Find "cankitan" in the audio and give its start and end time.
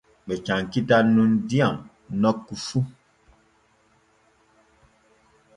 0.45-1.05